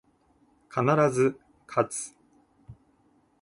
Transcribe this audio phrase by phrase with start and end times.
[0.67, 2.15] 必ず、かつ